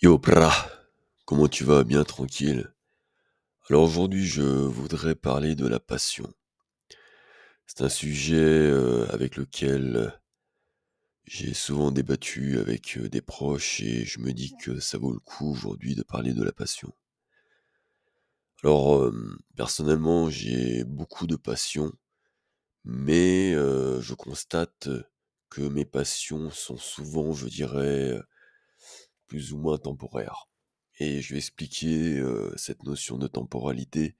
Yo, 0.00 0.18
pra, 0.18 0.52
comment 1.26 1.48
tu 1.48 1.64
vas? 1.64 1.84
Bien 1.84 2.02
tranquille? 2.04 2.72
Alors 3.70 3.84
aujourd'hui, 3.84 4.26
je 4.26 4.42
voudrais 4.42 5.14
parler 5.14 5.54
de 5.54 5.66
la 5.68 5.80
passion. 5.80 6.32
C'est 7.66 7.82
un 7.82 7.88
sujet, 7.88 8.36
heu, 8.36 9.06
avec 9.12 9.36
lequel 9.36 10.12
j'ai 11.24 11.54
souvent 11.54 11.92
débattu 11.92 12.58
avec, 12.58 12.96
heu, 12.96 13.08
des 13.08 13.20
proches 13.20 13.80
et 13.80 14.04
je 14.04 14.18
me 14.18 14.32
dis 14.32 14.56
que 14.56 14.80
ça 14.80 14.98
vaut 14.98 15.12
le 15.12 15.20
coup 15.20 15.48
aujourd'hui 15.52 15.94
de 15.94 16.02
parler 16.02 16.32
de 16.32 16.42
la 16.42 16.50
passion. 16.50 16.92
Alors, 18.62 19.10
personnellement, 19.56 20.28
j'ai 20.30 20.84
beaucoup 20.84 21.26
de 21.26 21.36
passion, 21.36 21.92
mais 22.84 23.52
je 23.54 24.14
constate 24.14 24.88
que 25.50 25.62
mes 25.62 25.84
passions 25.86 26.50
sont 26.50 26.78
souvent, 26.78 27.32
je 27.32 27.48
dirais, 27.48 28.20
plus 29.26 29.52
ou 29.52 29.58
moins 29.58 29.78
temporaires 29.78 30.48
et 30.98 31.20
je 31.20 31.32
vais 31.34 31.38
expliquer, 31.38 32.18
heu, 32.18 32.52
cette 32.56 32.84
notion 32.84 33.18
de 33.18 33.26
temporalité 33.26 34.16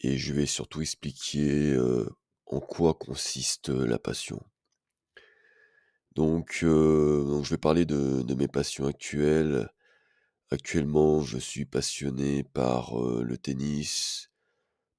et 0.00 0.18
je 0.18 0.32
vais 0.32 0.46
surtout 0.46 0.80
expliquer, 0.80 1.72
heu, 1.72 2.08
en 2.46 2.60
quoi 2.60 2.94
consiste, 2.94 3.70
heu, 3.70 3.86
la 3.86 3.98
passion. 3.98 4.42
Donc 6.14 6.58
je 6.60 7.48
vais 7.48 7.58
parler 7.58 7.86
de 7.86 8.34
mes 8.34 8.48
passions 8.48 8.86
actuelles. 8.86 9.70
Actuellement, 10.50 11.22
je 11.22 11.38
suis 11.38 11.64
passionné 11.64 12.42
par, 12.42 12.98
le 12.98 13.38
tennis, 13.38 14.30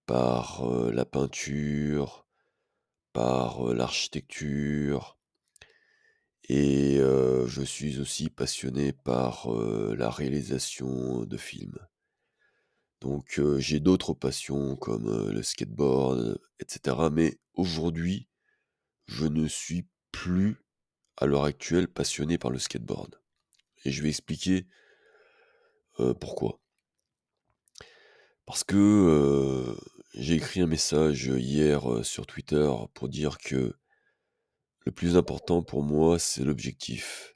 par, 0.07 0.67
la 0.91 1.05
peinture, 1.05 2.25
par, 3.13 3.73
l'architecture 3.73 5.19
et 6.49 6.97
je 6.97 7.61
suis 7.61 7.99
aussi 7.99 8.29
passionné 8.29 8.91
par, 8.93 9.49
la 9.49 10.09
réalisation 10.09 11.25
de 11.25 11.37
films. 11.37 11.79
Donc 13.01 13.41
j'ai 13.57 13.79
d'autres 13.79 14.13
passions 14.13 14.75
comme, 14.75 15.31
le 15.31 15.43
skateboard, 15.43 16.39
et 16.59 16.65
cetera, 16.67 17.09
mais 17.09 17.39
aujourd'hui, 17.53 18.27
je 19.07 19.25
ne 19.25 19.47
suis 19.47 19.87
plus, 20.11 20.57
à 21.17 21.25
l'heure 21.25 21.43
actuelle, 21.43 21.87
passionné 21.87 22.37
par 22.37 22.51
le 22.51 22.59
skateboard 22.59 23.19
et 23.85 23.91
je 23.91 24.01
vais 24.01 24.09
expliquer, 24.09 24.65
pourquoi. 26.19 26.59
Parce 28.45 28.63
que, 28.63 29.75
j'ai 30.15 30.35
écrit 30.35 30.61
un 30.61 30.67
message, 30.67 31.25
hier, 31.25 31.83
sur 32.03 32.25
Twitter 32.25 32.69
pour 32.93 33.09
dire 33.09 33.37
que 33.37 33.75
le 34.85 34.91
plus 34.91 35.17
important 35.17 35.63
pour 35.63 35.83
moi, 35.83 36.19
c'est 36.19 36.43
l'objectif. 36.43 37.35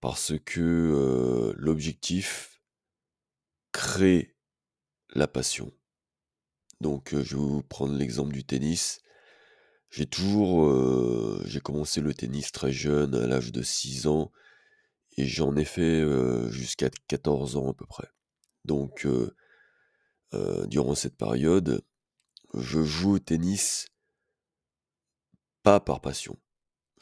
Parce 0.00 0.32
que, 0.44 1.52
l'objectif 1.56 2.62
crée 3.72 4.36
la 5.14 5.26
passion. 5.26 5.72
Donc, 6.80 7.10
je 7.14 7.36
vais 7.36 7.42
vous 7.42 7.62
prendre 7.62 7.94
l'exemple 7.94 8.32
du 8.32 8.44
tennis. 8.44 9.00
J'ai 9.90 10.06
toujours, 10.06 11.42
j'ai 11.46 11.60
commencé 11.60 12.00
le 12.00 12.12
tennis 12.12 12.52
très 12.52 12.72
jeune, 12.72 13.14
à 13.14 13.26
l'âge 13.26 13.52
de 13.52 13.62
6 13.62 14.06
ans 14.06 14.30
et 15.16 15.26
j'en 15.26 15.56
ai 15.56 15.64
fait, 15.64 16.04
jusqu'à 16.50 16.90
14 17.08 17.56
ans 17.56 17.70
à 17.70 17.74
peu 17.74 17.86
près. 17.86 18.08
Donc, 18.64 19.06
durant 20.66 20.94
cette 20.94 21.16
période, 21.16 21.82
je 22.52 22.82
joue 22.82 23.14
au 23.14 23.18
tennis 23.18 23.86
pas 25.62 25.80
par 25.80 26.00
passion. 26.00 26.36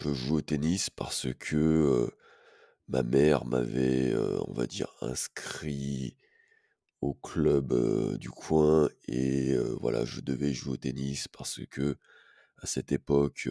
Je 0.01 0.13
joue 0.13 0.37
au 0.37 0.41
tennis 0.41 0.91
parce 0.91 1.29
que, 1.39 2.11
ma 2.89 3.03
mère 3.03 3.45
m'avait, 3.47 4.15
on 4.49 4.53
va 4.53 4.67
dire 4.67 4.89
inscrit 5.01 6.17
au 7.03 7.15
club, 7.15 7.75
du 8.19 8.31
coin 8.31 8.89
et 9.09 9.57
voilà, 9.81 10.05
je 10.05 10.21
devais 10.21 10.53
jouer 10.55 10.75
au 10.75 10.77
tennis 10.77 11.29
parce 11.29 11.61
que 11.71 11.97
à 12.59 12.67
cette 12.67 12.93
époque, 12.93 13.49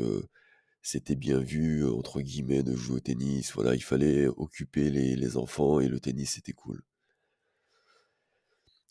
c'était 0.84 1.16
bien 1.16 1.40
vu, 1.40 1.86
entre 1.88 2.22
guillemets, 2.22 2.64
de 2.64 2.76
jouer 2.76 2.98
au 2.98 3.00
tennis. 3.02 3.54
Voilà, 3.54 3.76
il 3.76 3.84
fallait 3.84 4.28
occuper 4.28 4.90
les 4.92 5.38
enfants 5.38 5.80
et 5.80 5.88
le 5.90 6.00
tennis, 6.00 6.32
c'était 6.36 6.54
cool. 6.54 6.84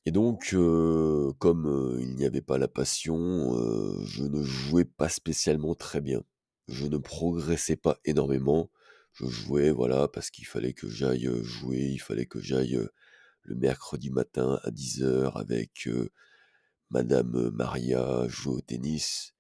Et 0.07 0.13
donc, 0.13 0.55
comme, 1.39 1.99
il 2.01 2.15
n'y 2.17 2.25
avait 2.25 2.41
pas 2.43 2.59
la 2.59 2.69
passion, 2.69 3.55
je 4.07 4.25
ne 4.25 4.43
jouais 4.43 4.85
pas 4.85 5.09
spécialement 5.09 5.75
très 5.75 6.01
bien. 6.01 6.23
Je 6.71 6.87
ne 6.87 6.99
progressais 6.99 7.77
pas 7.77 7.99
énormément. 8.05 8.71
Je 9.15 9.27
jouais, 9.27 9.71
voilà, 9.73 10.07
parce 10.09 10.31
qu'il 10.31 10.47
fallait 10.47 10.73
que 10.73 10.89
j'aille, 10.89 11.27
heu, 11.27 11.43
jouer, 11.43 11.81
il 11.81 11.99
fallait 12.01 12.27
que 12.27 12.41
j'aille, 12.41 12.77
heu, 12.77 12.91
le 13.45 13.57
mercredi 13.57 14.11
matin 14.11 14.61
à 14.65 14.71
10:00 14.73 15.37
avec, 15.39 15.87
heu, 15.89 16.11
madame, 16.91 17.51
Maria 17.53 18.27
jouer 18.29 18.57
au 18.57 18.61
tennis. 18.63 19.35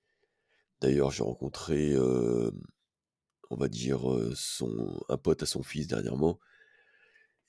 D'ailleurs, 0.82 1.10
j'ai 1.12 1.24
rencontré, 1.24 1.96
on 1.98 3.56
va 3.56 3.68
dire, 3.68 4.02
son 4.36 5.00
un 5.10 5.18
pote 5.18 5.42
à 5.44 5.46
son 5.46 5.62
fils 5.64 5.86
dernièrement 5.88 6.38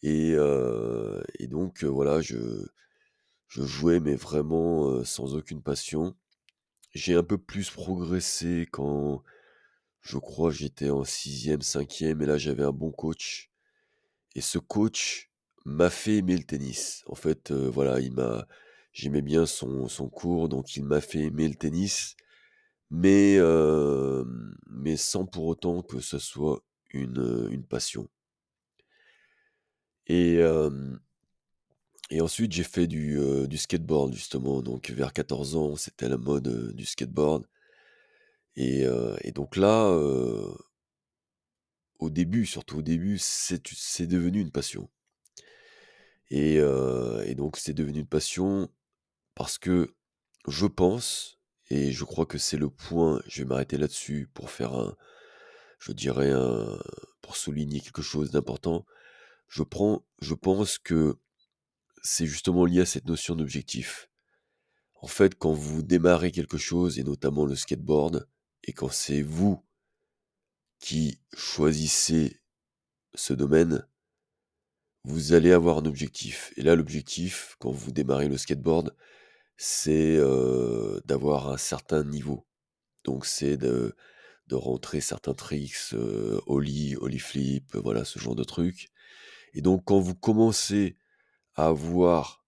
et 0.03 0.36
et 1.40 1.48
donc, 1.48 1.84
voilà, 1.84 2.22
je 2.22 2.38
je 3.50 3.63
jouais 3.63 4.00
mais 4.00 4.16
vraiment, 4.16 5.03
sans 5.06 5.36
aucune 5.36 5.62
passion. 5.63 6.16
J'ai 6.94 7.16
un 7.16 7.24
peu 7.24 7.38
plus 7.40 7.69
progressé 7.72 8.68
quand 8.72 9.24
je 10.01 10.17
crois 10.17 10.51
j'étais 10.51 10.89
en 10.89 11.03
6e, 11.03 11.62
5e 11.62 12.22
et 12.22 12.25
là 12.25 12.38
j'avais 12.38 12.63
un 12.63 12.72
bon 12.72 12.91
coach 12.91 13.50
et 14.35 14.41
ce 14.41 14.57
coach 14.59 15.29
m'a 15.66 15.89
fait 15.89 16.17
aimer 16.17 16.38
le 16.38 16.44
tennis. 16.44 17.03
En 17.07 17.16
fait, 17.16 17.51
heu, 17.51 17.67
voilà, 17.69 18.00
il 18.00 18.13
m'a 18.13 18.47
j'aimais 18.94 19.22
bien 19.22 19.45
son 19.45 19.88
cours 20.09 20.50
donc 20.50 20.75
il 20.75 20.84
m'a 20.85 21.01
fait 21.01 21.19
aimer 21.25 21.47
le 21.47 21.56
tennis 21.56 22.16
mais 22.91 23.35
hem, 23.35 24.56
mais 24.69 24.97
sans 24.97 25.25
pour 25.25 25.45
autant 25.47 25.81
que 25.84 26.00
ce 26.01 26.19
soit 26.19 26.62
une, 26.94 27.19
heu, 27.19 27.50
une 27.51 27.63
passion. 27.66 28.09
Et 30.07 30.41
ensuite 32.22 32.51
j'ai 32.51 32.63
fait 32.63 32.88
du, 32.88 33.18
du 33.47 33.57
skateboard 33.57 34.13
justement 34.13 34.62
donc 34.62 34.89
vers 34.91 35.13
14 35.13 35.56
ans, 35.56 35.75
c'était 35.78 36.09
la 36.09 36.18
mode, 36.18 36.73
du 36.75 36.85
skateboard 36.85 37.45
et 38.56 39.31
donc 39.34 39.56
là, 39.56 39.89
au 42.00 42.09
début, 42.09 42.45
surtout 42.45 42.79
au 42.79 42.81
début, 42.81 43.17
c'est 43.17 44.07
devenu 44.07 44.41
une 44.41 44.51
passion. 44.51 44.89
Et 46.29 46.59
donc 47.35 47.57
c'est 47.57 47.73
devenu 47.73 48.00
une 48.00 48.07
passion 48.07 48.69
parce 49.35 49.57
que 49.57 49.95
je 50.47 50.66
pense 50.66 51.39
et 51.69 51.91
je 51.91 52.03
crois 52.03 52.25
que 52.25 52.38
c'est 52.38 52.57
le 52.57 52.69
point, 52.69 53.22
je 53.28 53.44
vais 53.44 53.47
m'arrêter 53.47 53.78
là-dessus 53.78 54.29
pour 54.34 54.50
faire 54.50 54.73
un 54.73 54.95
je 55.79 55.91
dirais 55.94 56.31
un 56.31 56.79
pour 57.22 57.35
souligner 57.35 57.81
quelque 57.81 58.01
chose 58.01 58.31
d'important. 58.31 58.85
Je 59.47 59.63
je 60.22 60.33
pense 60.33 60.78
que 60.78 61.18
c'est 62.03 62.25
justement 62.28 62.66
lié 62.66 62.81
à 62.81 62.85
cette 62.85 63.06
notion 63.06 63.35
d'objectif. 63.35 64.09
En 64.95 65.07
fait, 65.07 65.35
quand 65.35 65.53
vous 65.53 65.81
démarrez 65.81 66.31
quelque 66.31 66.57
chose 66.57 67.00
et 67.00 67.03
notamment 67.03 67.45
le 67.45 67.56
skateboard 67.56 68.28
et 68.64 68.74
quand 68.74 68.92
c'est 68.92 69.22
vous 69.22 69.64
qui 70.80 71.22
choisissez 71.34 72.42
ce 73.16 73.34
domaine 73.34 73.86
vous 75.04 75.34
allez 75.34 75.52
avoir 75.52 75.80
un 75.80 75.86
objectif 75.86 76.54
et 76.58 76.62
là, 76.62 76.76
l'objectif, 76.76 77.56
quand 77.60 77.72
vous 77.72 77.92
démarrez 77.92 78.28
le 78.28 78.38
skateboard, 78.38 78.96
c'est, 79.58 80.18
heu, 80.18 81.02
d'avoir 81.06 81.50
un 81.52 81.58
certain 81.58 82.04
niveau. 82.04 82.46
Donc 83.06 83.26
c'est 83.26 83.58
de 83.58 83.96
de 84.48 84.56
rentrer 84.56 85.02
certains 85.02 85.34
tricks, 85.36 85.94
heu, 85.94 86.42
ollie, 86.48 86.98
ollie 86.98 87.20
flip, 87.20 87.76
voilà, 87.78 88.06
ce 88.06 88.20
genre 88.20 88.36
de 88.36 88.44
trucs 88.46 88.90
et 89.54 89.62
donc 89.62 89.86
quand 89.86 90.00
vous 90.00 90.16
commencez 90.16 90.98
à 91.56 91.68
avoir 91.68 92.46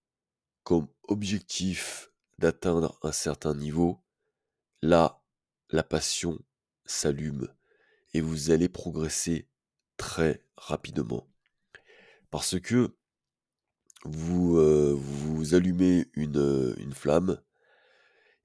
comme 0.64 0.88
objectif 1.08 2.10
d'atteindre 2.38 2.98
un 3.02 3.12
certain 3.12 3.54
niveau, 3.54 4.02
là, 4.82 5.23
la 5.74 5.82
passion 5.82 6.38
s'allume 6.86 7.48
et 8.12 8.20
vous 8.20 8.52
allez 8.52 8.68
progresser 8.68 9.48
très 9.96 10.44
rapidement. 10.56 11.26
Parce 12.30 12.60
que 12.60 12.94
vous, 14.04 14.56
heu, 14.58 14.92
vous 14.92 15.54
allumez 15.54 16.06
une, 16.14 16.76
une 16.78 16.92
flamme 16.92 17.40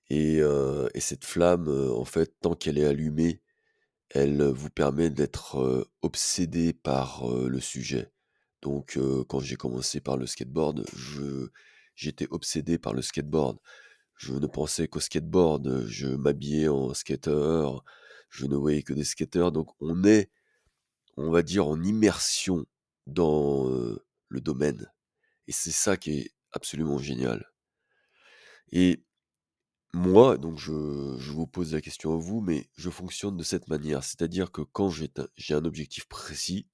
et 0.10 0.40
heu 0.40 0.90
et 0.96 1.00
cette 1.00 1.24
flamme, 1.24 1.68
en 1.70 2.06
fait, 2.06 2.34
tant 2.42 2.56
qu'elle 2.56 2.80
est 2.80 2.86
allumée, 2.86 3.44
elle 4.10 4.42
vous 4.44 4.72
permet 4.72 5.12
d'être, 5.12 5.88
obsédé 6.02 6.74
par, 6.74 7.28
le 7.28 7.60
sujet. 7.60 8.12
Donc 8.64 8.98
quand 9.28 9.40
j'ai 9.40 9.56
commencé 9.56 10.02
par 10.02 10.18
le 10.18 10.26
skateboard, 10.26 10.84
j'étais 11.96 12.28
obsédé 12.32 12.80
par 12.80 12.94
le 12.94 13.04
skateboard. 13.04 13.60
Je 14.20 14.34
ne 14.34 14.48
pensais 14.48 14.90
qu'au 14.90 15.00
skateboard, 15.00 15.86
je 15.88 16.08
m'habillais 16.08 16.68
en 16.68 16.94
skater, 16.94 17.70
je 18.30 18.46
ne 18.48 18.58
voyais 18.58 18.84
que 18.84 18.92
des 18.92 19.06
skateurs 19.06 19.54
donc 19.54 19.70
on 19.80 20.04
est, 20.04 20.30
on 21.16 21.32
va 21.32 21.42
dire, 21.42 21.68
en 21.68 21.82
immersion 21.82 22.66
dans, 23.08 23.66
le 24.28 24.42
domaine 24.42 24.92
et 25.48 25.54
c'est 25.54 25.72
ça 25.72 25.96
qui 25.96 26.12
est 26.20 26.32
absolument 26.52 26.98
génial. 26.98 27.50
Et 28.74 29.06
moi, 29.94 30.38
donc 30.38 30.60
je 30.60 31.16
je 31.18 31.32
vous 31.32 31.48
pose 31.48 31.74
la 31.74 31.82
question 31.82 32.14
à 32.14 32.18
vous, 32.18 32.42
mais 32.42 32.70
je 32.76 32.90
fonctionne 32.90 33.38
de 33.38 33.44
cette 33.44 33.70
manière. 33.70 34.04
C'est-à-dire 34.04 34.52
que 34.52 34.62
quand 34.62 34.90
j'ai 34.90 35.10
un 35.18 35.28
j'ai 35.38 35.54
un 35.54 35.64
objectif 35.64 36.08
précis 36.10 36.68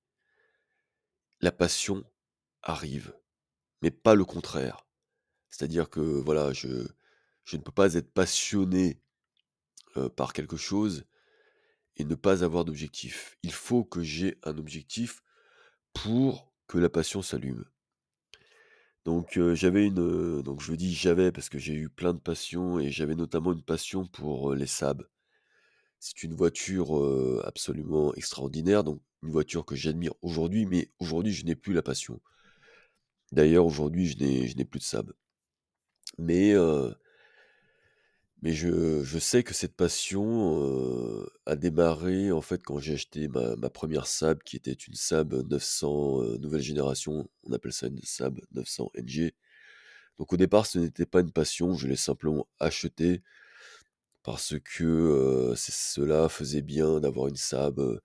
la 1.41 1.51
passion 1.51 2.03
arrive, 2.63 3.15
mais 3.83 3.91
pas 3.91 4.15
le 4.15 4.25
contraire. 4.25 4.87
C'est-à-dire 5.49 5.89
que 5.91 5.99
voilà, 6.01 6.53
je 6.53 6.87
je 7.45 7.57
ne 7.57 7.61
peux 7.61 7.71
pas 7.71 7.93
être 7.93 8.11
passionné, 8.11 8.99
par 10.15 10.33
quelque 10.33 10.57
chose 10.57 11.05
et 11.97 12.03
ne 12.03 12.15
pas 12.15 12.43
avoir 12.43 12.65
d'objectif. 12.65 13.37
Il 13.43 13.53
faut 13.53 13.83
que 13.83 14.03
j'ai 14.03 14.37
un 14.43 14.57
objectif 14.57 15.23
pour 15.93 16.51
que 16.67 16.77
la 16.77 16.89
passion 16.89 17.21
s'allume. 17.21 17.65
Donc 19.05 19.39
j'avais 19.53 19.85
une, 19.85 20.41
donc 20.41 20.61
je 20.61 20.73
dis 20.73 20.93
«j'avais» 20.93 21.31
parce 21.31 21.47
que 21.47 21.59
j'ai 21.59 21.73
eu 21.73 21.89
plein 21.89 22.13
de 22.13 22.19
passions 22.19 22.79
et 22.79 22.89
j'avais 22.89 23.15
notamment 23.15 23.53
une 23.53 23.61
passion 23.61 24.05
pour, 24.05 24.53
les 24.53 24.67
Saab. 24.67 25.07
C'est 25.99 26.23
une 26.23 26.33
voiture, 26.33 26.91
absolument 27.45 28.13
extraordinaire, 28.15 28.83
donc 28.83 29.01
une 29.23 29.31
voiture 29.31 29.65
que 29.65 29.75
j'admire 29.75 30.13
aujourd'hui, 30.21 30.65
mais 30.65 30.91
aujourd'hui 30.99 31.33
je 31.33 31.45
n'ai 31.45 31.55
plus 31.55 31.73
la 31.73 31.83
passion. 31.83 32.19
D'ailleurs 33.31 33.65
aujourd'hui 33.65 34.07
je 34.07 34.17
n'ai 34.57 34.65
plus 34.65 34.79
de 34.79 34.83
Saab. 34.83 35.13
Mais 36.17 36.53
mais 38.45 38.53
je 38.53 39.17
sais 39.17 39.41
que 39.41 39.55
cette 39.55 39.75
passion, 39.75 41.25
a 41.47 41.55
démarré 41.55 42.31
en 42.31 42.41
fait 42.41 42.61
quand 42.61 42.77
j'ai 42.77 42.93
acheté 42.93 43.27
ma 43.27 43.69
1re 43.71 44.05
Saab 44.05 44.43
qui 44.43 44.55
était 44.55 44.71
une 44.71 44.93
Saab 44.93 45.33
900, 45.49 46.21
heu, 46.21 46.37
nouvelle 46.37 46.61
génération. 46.61 47.27
On 47.43 47.53
appelle 47.53 47.73
ça 47.73 47.87
une 47.87 47.99
Saab 48.03 48.39
900 48.51 48.91
NG. 48.99 49.31
Donc 50.19 50.31
au 50.31 50.37
départ 50.37 50.67
ce 50.67 50.77
n'était 50.77 51.07
pas 51.07 51.21
une 51.21 51.31
passion, 51.31 51.73
je 51.75 51.87
l'ai 51.87 51.95
simplement 51.95 52.47
achetée 52.59 53.23
parce 54.25 54.55
que, 54.59 55.53
cela 55.55 56.29
faisait 56.29 56.63
bien 56.63 56.99
d'avoir 56.99 57.27
une 57.27 57.35
Saab, 57.35 57.99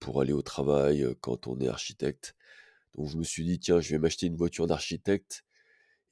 pour 0.00 0.22
aller 0.22 0.32
au 0.32 0.40
travail, 0.40 1.06
quand 1.20 1.46
on 1.46 1.58
est 1.60 1.68
architecte. 1.68 2.34
Donc 2.96 3.08
je 3.10 3.16
me 3.18 3.24
suis 3.24 3.44
dit: 3.44 3.58
«Tiens, 3.58 3.80
je 3.80 3.90
vais 3.90 3.98
m'acheter 3.98 4.26
une 4.26 4.36
voiture 4.36 4.66
d'architecte» 4.66 5.44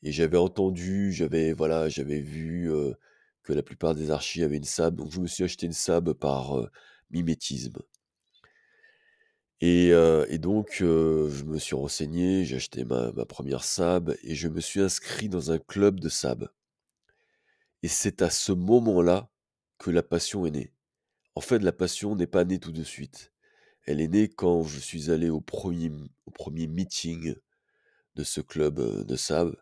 et 0.03 0.13
j'avais 0.13 0.39
entendu, 0.39 1.13
j'avais 1.13 1.53
voilà, 1.55 1.89
j'avais 1.89 2.21
vu, 2.21 2.71
que 3.45 3.53
la 3.53 3.63
plupart 3.63 3.95
des 3.95 4.11
archis 4.11 4.43
avaient 4.43 4.57
une 4.59 4.65
Saab, 4.65 4.97
donc 4.97 5.13
je 5.13 5.21
me 5.21 5.27
suis 5.29 5.45
acheté 5.45 5.67
une 5.67 5.73
Saab 5.75 6.13
par, 6.15 6.59
heu, 6.59 6.71
mimétisme. 7.11 7.79
Et 9.61 9.89
et 10.29 10.39
donc 10.39 10.79
heu, 10.83 11.31
je 11.31 11.45
me 11.45 11.59
suis 11.59 11.75
renseigné, 11.77 12.45
j'ai 12.45 12.57
acheté 12.57 12.85
ma 12.85 13.13
1re 13.29 13.63
Saab 13.65 14.15
et 14.23 14.35
je 14.35 14.49
me 14.49 14.61
suis 14.61 14.81
inscrit 14.81 15.29
dans 15.29 15.51
un 15.53 15.59
club 15.59 16.01
de 16.01 16.09
Saab. 16.09 16.49
Et 17.83 17.89
c'est 17.89 18.23
à 18.23 18.31
ce 18.31 18.53
moment-là 18.53 19.29
que 19.79 19.91
la 19.91 20.03
passion 20.03 20.47
est 20.47 20.51
née. 20.51 20.73
En 21.37 21.41
fait, 21.43 21.61
la 21.61 21.73
passion 21.73 22.17
n'est 22.17 22.27
pas 22.29 22.45
née 22.45 22.61
tout 22.61 22.73
de 22.73 22.85
suite. 22.85 23.33
Elle 23.87 24.01
est 24.01 24.09
née 24.09 24.29
quand 24.29 24.65
je 24.65 24.81
suis 24.81 25.11
allé 25.11 25.31
au 25.31 25.41
1er 25.41 25.87
m 25.87 26.09
au 26.27 26.33
1er 26.33 26.69
meeting 26.69 27.35
de 28.17 28.25
ce 28.25 28.41
club, 28.43 28.81
de 29.07 29.17
Saab 29.17 29.57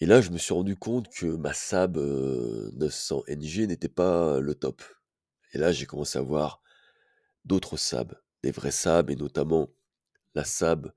et 0.00 0.06
là, 0.06 0.20
je 0.20 0.30
me 0.30 0.38
suis 0.38 0.54
rendu 0.54 0.76
compte 0.76 1.08
que 1.08 1.26
ma 1.26 1.52
heu, 1.96 2.70
900 2.76 3.24
NG 3.28 3.66
n'était 3.66 3.88
pas 3.88 4.38
le 4.38 4.54
top. 4.54 4.82
Et 5.52 5.58
là, 5.58 5.72
j'ai 5.72 5.86
commencé 5.86 6.18
à 6.18 6.22
voir 6.22 6.62
d'autres 7.44 7.76
Saab, 7.76 8.14
des 8.42 8.52
vraies 8.52 8.70
Saab 8.70 9.10
et 9.10 9.16
notamment 9.16 9.70
la 10.34 10.44
Saab 10.44 10.92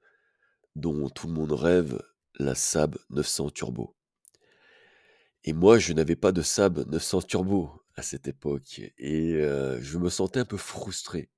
dont 0.75 1.09
tout 1.09 1.27
le 1.27 1.33
monde 1.33 1.51
rêve, 1.51 1.99
la 2.37 2.53
Saab 2.53 2.97
900 3.09 3.49
turbo. 3.49 3.95
Et 5.43 5.53
moi, 5.53 5.79
je 5.79 5.93
n'avais 5.93 6.15
pas 6.15 6.31
de 6.31 6.43
Saab 6.43 6.87
900 6.87 7.23
turbo 7.23 7.71
à 7.95 8.03
cette 8.03 8.27
époque 8.27 8.81
et 8.99 9.33
je 9.79 9.97
me 9.97 10.09
sentais 10.09 10.41
un 10.41 10.45
peu 10.45 10.57
frustré. 10.57 11.31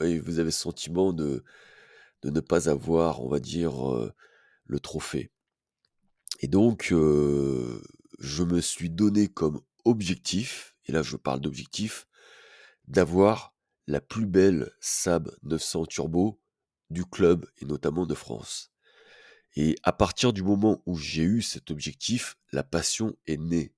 Vous 0.00 0.38
avez 0.38 0.50
ce 0.50 0.60
sentiment 0.60 1.12
de 1.12 1.44
ne 2.24 2.40
pas 2.40 2.70
avoir, 2.70 3.22
on 3.22 3.28
va 3.28 3.38
dire, 3.38 3.74
le 4.64 4.80
trophée. 4.80 5.30
Et 6.40 6.48
donc 6.48 6.88
je 6.90 8.42
me 8.42 8.60
suis 8.60 8.90
donné 8.90 9.28
comme 9.28 9.60
objectif, 9.84 10.74
et 10.86 10.92
là 10.92 11.02
je 11.02 11.16
parle 11.16 11.40
d'objectif, 11.40 12.08
d'avoir 12.88 13.54
la 13.86 14.00
plus 14.00 14.26
belle 14.26 14.72
Saab 14.80 15.30
900 15.42 15.86
turbo 15.86 16.40
du 16.90 17.04
club 17.04 17.46
et 17.58 17.64
notamment 17.64 18.06
de 18.06 18.14
France. 18.14 18.72
Et 19.56 19.76
à 19.82 19.92
partir 19.92 20.32
du 20.32 20.42
moment 20.42 20.82
où 20.86 20.96
j'ai 20.96 21.22
eu 21.22 21.42
cet 21.42 21.70
objectif, 21.70 22.36
la 22.52 22.62
passion 22.62 23.16
est 23.26 23.36
née. 23.36 23.74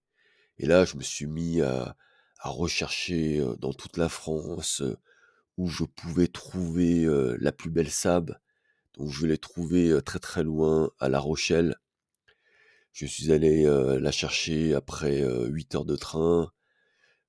Et 0.58 0.66
là, 0.66 0.84
je 0.84 0.96
me 0.96 1.02
suis 1.02 1.26
mis 1.26 1.62
à 1.62 1.96
rechercher, 2.42 3.44
dans 3.58 3.72
toute 3.72 3.96
la 3.96 4.08
France, 4.08 4.82
où 5.56 5.68
je 5.68 5.84
pouvais 5.84 6.28
trouver, 6.28 7.06
la 7.38 7.52
plus 7.52 7.70
belle 7.70 7.90
Saab. 7.90 8.38
Donc 8.94 9.10
je 9.10 9.26
l'ai 9.26 9.38
trouvée, 9.38 9.98
très, 10.04 10.18
très 10.18 10.42
loin, 10.42 10.90
à 10.98 11.08
La 11.08 11.20
Rochelle. 11.20 11.76
Je 12.92 13.06
suis 13.06 13.32
allé, 13.32 13.64
la 13.64 14.12
chercher 14.12 14.74
après, 14.74 15.22
heu, 15.22 15.46
8 15.48 15.74
heures 15.74 15.84
de 15.84 15.96
train. 15.96 16.52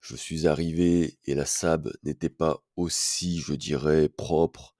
Je 0.02 0.16
suis 0.16 0.48
arrivé 0.48 1.18
et 1.26 1.36
la 1.36 1.46
Saab 1.46 1.92
n'était 2.04 2.30
pas 2.30 2.64
aussi, 2.76 3.40
je 3.40 3.54
dirais, 3.54 4.10
propre, 4.10 4.76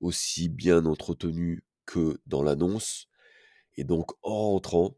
aussi 0.00 0.48
bien 0.48 0.86
entretenue 0.86 1.64
que 1.86 2.20
dans 2.26 2.42
l'annonce. 2.42 3.08
Et 3.76 3.84
donc 3.84 4.12
en 4.22 4.50
rentrant, 4.52 4.96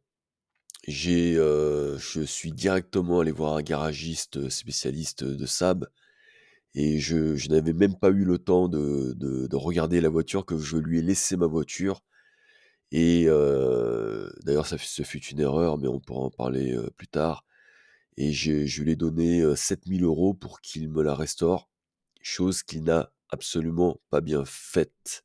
j'ai, 0.89 1.35
je 1.35 2.23
suis 2.27 2.53
directement 2.53 3.21
allé 3.21 3.33
voir 3.33 3.57
un 3.57 3.63
garagiste 3.63 4.49
spécialiste 4.51 5.25
de 5.25 5.47
Saab 5.47 5.87
et 6.75 7.01
je 7.01 7.49
n'avais 7.51 7.73
même 7.75 7.97
pas 7.99 8.11
eu 8.11 8.25
le 8.25 8.39
temps 8.39 8.69
de 8.69 9.57
regarder 9.57 10.01
la 10.01 10.09
voiture 10.11 10.47
que 10.47 10.59
je 10.59 10.77
lui 10.79 11.01
ai 11.01 11.03
laissé 11.03 11.37
ma 11.37 11.47
voiture 11.47 12.03
et 12.93 13.27
d'ailleurs 14.45 14.67
ce 14.67 15.03
fut 15.03 15.25
une 15.27 15.41
erreur, 15.41 15.79
mais 15.79 15.89
on 15.89 16.01
pourra 16.01 16.21
en 16.27 16.31
parler, 16.31 16.77
plus 16.97 17.09
tard. 17.09 17.45
Et 18.19 18.33
je 18.33 18.83
lui 18.83 18.93
ai 18.93 18.97
donné, 18.97 19.43
heu, 19.43 19.57
7 19.57 19.87
000 19.89 20.05
€ 20.05 20.39
pour 20.39 20.61
qu'il 20.63 20.89
me 20.91 21.03
la 21.03 21.15
restaure, 21.15 21.69
chose 22.23 22.63
qu'il 22.65 22.85
n'a 22.85 23.13
absolument 23.31 24.01
pas 24.11 24.21
bien 24.23 24.45
faite. 24.47 25.23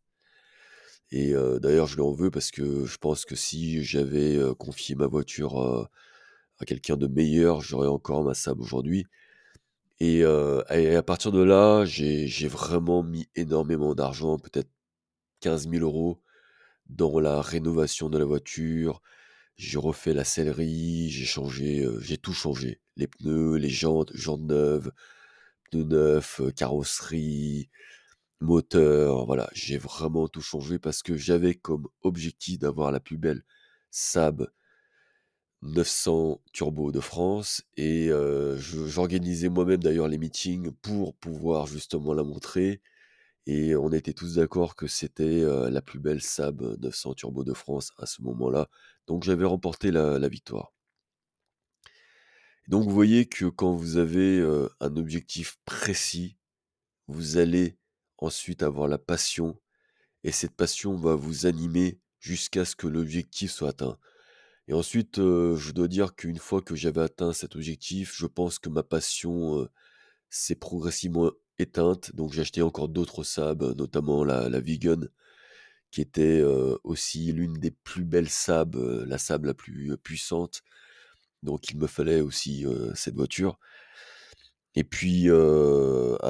Et 1.12 1.34
d'ailleurs 1.62 1.88
je 1.88 1.96
lui 1.96 2.02
en 2.02 2.12
veux 2.12 2.32
parce 2.32 2.52
que 2.52 2.86
je 2.86 2.98
pense 2.98 3.26
que 3.26 3.36
si 3.36 3.84
j'avais, 3.84 4.38
confié 4.58 4.96
ma 4.96 5.06
voiture, 5.08 5.60
à 6.60 6.66
quelqu'un 6.66 6.98
de 6.98 7.08
meilleur, 7.08 7.62
j'aurais 7.62 7.88
encore 7.88 8.24
ma 8.24 8.34
Saab 8.34 8.60
aujourd'hui. 8.62 9.06
Et 10.00 10.20
et 10.22 10.96
à 10.96 11.04
partir 11.04 11.32
de 11.34 11.44
là, 11.44 11.86
j'ai 11.86 12.48
vraiment 12.50 13.04
mis 13.04 13.28
énormément 13.36 13.96
d'argent, 13.96 14.39
peut-être 14.39 14.70
15 15.42 15.68
000 15.70 15.84
€ 15.84 16.20
dans 16.88 17.20
la 17.20 17.42
rénovation 17.42 18.10
de 18.10 18.18
la 18.18 18.25
voiture. 18.25 19.01
J'ai 19.58 19.77
refait 19.77 20.13
la 20.13 20.24
sellerie, 20.25 21.10
j'ai 21.10 21.25
changé, 21.25 21.88
j'ai 22.00 22.18
tout 22.18 22.34
changé. 22.34 22.82
Les 22.98 23.08
pneus, 23.08 23.56
les 23.58 23.70
jantes, 23.70 24.12
jantes 24.15 24.42
neuves, 24.42 24.92
pneus 25.72 25.84
neufs, 25.86 26.42
carrosserie, 26.56 27.70
moteur, 28.42 29.25
voilà, 29.25 29.50
j'ai 29.54 29.77
vraiment 29.77 30.27
tout 30.27 30.42
changé 30.42 30.80
parce 30.80 31.04
que 31.04 31.15
j'avais 31.18 31.56
comme 31.56 31.88
objectif 32.01 32.60
d'avoir 32.60 32.92
la 32.92 33.00
plus 33.00 33.18
belle 33.18 33.44
Saab 33.92 34.48
900 35.62 36.42
turbo 36.54 36.92
de 36.92 37.00
France 37.00 37.63
et 37.77 38.10
j'organisais 38.58 39.50
moi-même 39.50 39.82
d'ailleurs 39.82 40.08
les 40.08 40.18
meetings 40.18 40.72
pour 40.72 41.15
pouvoir 41.15 41.68
justement 41.68 42.13
la 42.13 42.24
montrer 42.24 42.82
et 43.46 43.75
on 43.75 43.92
était 43.92 44.14
tous 44.14 44.36
d'accord 44.36 44.75
que 44.75 44.88
c'était, 44.88 45.44
la 45.70 45.82
plus 45.82 46.00
belle 46.00 46.22
Saab 46.22 46.62
900 46.80 47.14
turbo 47.14 47.44
de 47.44 47.54
France 47.54 47.92
à 47.98 48.06
ce 48.06 48.22
moment-là. 48.24 48.70
Donc 49.08 49.24
j'avais 49.24 49.46
remporté 49.46 49.92
la 49.92 50.28
victoire. 50.28 50.74
Donc 52.68 52.86
vous 52.86 52.94
voyez 52.94 53.28
que 53.28 53.46
quand 53.46 53.75
vous 53.75 53.98
avez, 53.98 54.42
un 54.80 54.96
objectif 54.96 55.60
précis, 55.66 56.38
vous 57.08 57.38
allez 57.38 57.78
ensuite 58.18 58.64
avoir 58.64 58.88
la 58.88 58.98
passion 58.98 59.60
et 60.24 60.32
cette 60.32 60.56
passion 60.56 60.96
va 60.96 61.14
vous 61.14 61.46
animer 61.46 62.00
jusqu'à 62.20 62.66
ce 62.66 62.75
que 62.75 62.88
l'objectif 62.88 63.52
soit 63.52 63.70
atteint. 63.70 64.00
Et 64.68 64.74
ensuite, 64.74 65.18
je 65.18 65.72
dois 65.72 65.88
dire 65.88 66.16
qu'une 66.16 66.40
fois 66.40 66.64
que 66.64 66.75
j'avais 66.75 67.02
atteint 67.02 67.34
cet 67.34 67.56
objectif, 67.56 68.16
je 68.16 68.25
pense 68.25 68.58
que 68.58 68.70
ma 68.70 68.82
passion, 68.82 69.70
s'est 70.30 70.56
progressivement 70.56 71.32
éteinte. 71.60 72.16
Donc 72.16 72.34
j'ai 72.34 72.62
encore 72.62 72.90
d'autres 72.90 73.24
Saab, 73.24 73.64
notamment 73.78 74.24
la 74.24 74.50
la 74.50 74.60
qui 75.92 76.02
était, 76.02 76.40
heu, 76.42 76.78
aussi 76.84 77.32
l'une 77.32 77.54
des 77.54 77.72
plus 77.72 78.04
belles 78.06 78.30
Saab, 78.30 78.76
heu, 78.76 79.06
la 79.08 79.18
Saab 79.18 79.46
la 79.46 79.54
plus, 79.54 79.92
heu, 79.92 79.98
puissante. 79.98 80.62
Donc 81.44 81.70
il 81.70 81.78
me 81.78 81.88
fallait 81.88 82.22
aussi, 82.22 82.66
cette 82.96 83.16
voiture. 83.16 83.60
Et 84.76 84.84
puis, 84.84 85.30
à 85.30 85.34